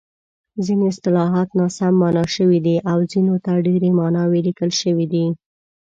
[0.65, 5.25] ځیني اصطلاحات ناسم مانا شوي دي او ځینو ته ډېرې ماناوې لیکل شوې دي.